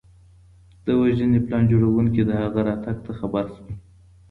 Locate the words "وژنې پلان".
0.99-1.63